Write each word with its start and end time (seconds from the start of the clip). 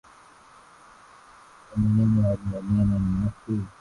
Kwani 1.67 1.85
maneno 1.95 2.19
yaliyonenwa 2.29 2.99
ni 3.03 3.13
yapi? 3.23 3.53